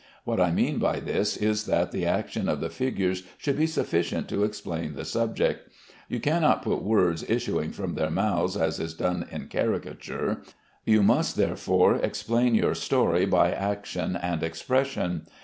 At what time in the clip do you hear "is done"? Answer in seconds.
8.79-9.27